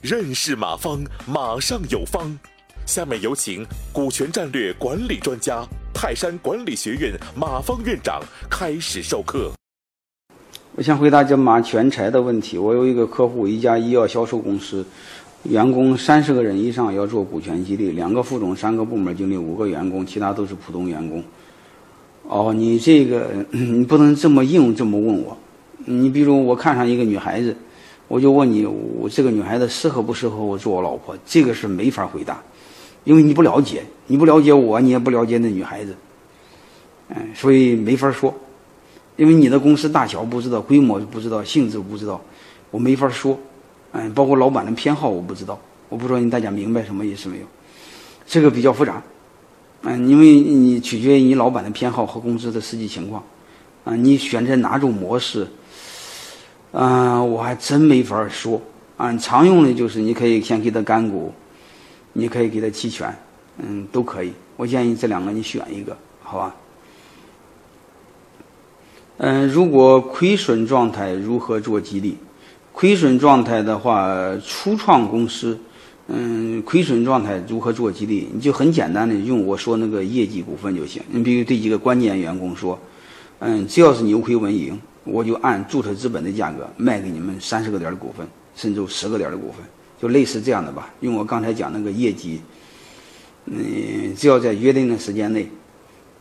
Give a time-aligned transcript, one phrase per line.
[0.00, 2.38] 认识马方，马上有方。
[2.86, 8.20] 下面有请股权战略管理专家、泰山管理学院马方院长
[8.50, 9.50] 开始授课。
[10.74, 12.58] 我先回答这马全才的问题。
[12.58, 14.84] 我有一个客户，一家医药销售公司，
[15.44, 21.24] 员工三十个人以上要做股权激励，两个副总，三个部门经理，五个员工，其他都是普通员工。
[22.24, 25.34] 哦，你这个你不能这么硬这么问我。
[25.84, 27.56] 你比如我看上一个女孩子。
[28.06, 31.16] 我就问你，我这个女孩子适合不适合我做我老婆？
[31.24, 32.40] 这个是没法回答，
[33.04, 35.96] 因为你不了解，你不了解我，你也不了解那女孩子，
[37.08, 38.32] 嗯，所以没法说，
[39.16, 42.20] 因为你的公司大小不知道，规模不知道，性质不知道，
[42.70, 43.38] 我没法说，
[43.92, 47.46] 嗯，包括老板的偏好我不知道，我不知道你大家明白什么意思没有？
[48.26, 49.02] 这个比较复杂，
[49.82, 53.24] 嗯，因为你取决于你老板的偏好和公司的实际情况，
[53.82, 55.48] 啊，你选择哪种模式？
[56.76, 58.60] 嗯，我还真没法说。
[58.96, 61.32] 啊，常用的就是你可以先给他干股，
[62.12, 63.12] 你可以给他期权，
[63.58, 64.32] 嗯，都可以。
[64.56, 66.54] 我建议这两个你选一个，好吧？
[69.18, 72.16] 嗯，如果亏损状态如何做激励？
[72.72, 74.12] 亏损状态的话，
[74.44, 75.58] 初创公司，
[76.08, 78.28] 嗯，亏损状态如何做激励？
[78.32, 81.02] 你就很简单的用我说那个业绩股份就行。
[81.08, 82.78] 你比如对几个关键员工说，
[83.38, 84.80] 嗯，只要是扭亏为盈。
[85.04, 89.60] 我就按注册资本的价格卖给你们三十个点的股份，甚至十个点的股份，
[90.00, 90.92] 就类似这样的吧。
[91.00, 92.40] 用我刚才讲那个业绩，
[93.44, 95.48] 嗯，只要在约定的时间内，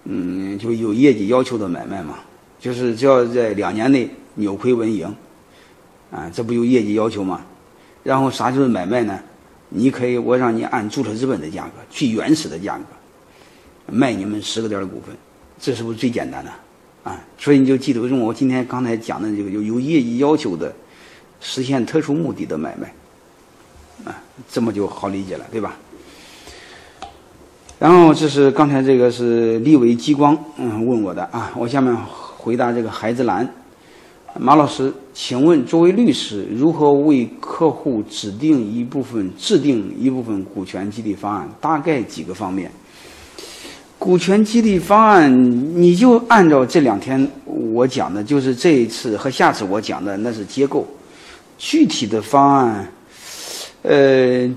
[0.04, 2.20] 嗯，就有业绩要求的买卖嘛，
[2.60, 5.16] 就是只要在两年内扭亏为盈，
[6.12, 7.42] 啊，这不有业绩要求吗？
[8.04, 9.18] 然后啥就是买卖呢？
[9.70, 12.84] 你可以，我让你按注册资本的价格，最原始的价格
[13.88, 15.16] 卖你们十个点的股份，
[15.58, 16.52] 这是不是最简单的？
[17.04, 20.74] 啊所以你就记得用我今天刚才讲的这个有有业绩要求的，
[21.42, 22.94] 实现特殊目的的买卖，
[24.10, 24.16] 啊，
[24.50, 25.76] 这么就好理解了，对吧？
[27.80, 31.94] 然后这是刚才这个是立伟激光嗯问我的啊，我下面
[32.38, 33.46] 回答这个孩子兰，
[34.40, 41.50] 马老师，请问作为律师，如何为客户指定一部分制定一部分股权激励方案？
[41.60, 42.72] 大概几个方面？
[44.04, 45.32] 股权激励方案，
[45.82, 50.86] 你就按照这两天我讲的，就是这一次和下次我讲的，那是结构。
[51.58, 52.92] 具体的方案，
[53.84, 54.54] 呃，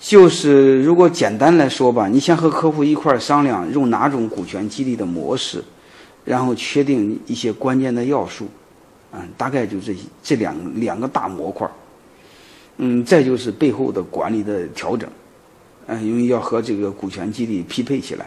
[0.00, 5.60] 就是如果简单来说吧，你先和客户一块商量用哪种股权激励的模式，
[6.24, 8.46] 然后确定一些关键的要素，
[9.12, 11.68] 嗯，大概就这这两两个大模块
[12.76, 15.10] 嗯，再就是背后的管理的调整，
[15.88, 18.26] 嗯，因为要和这个股权激励匹配起来。